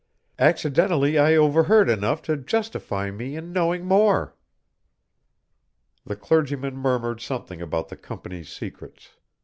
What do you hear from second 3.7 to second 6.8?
more." The clergyman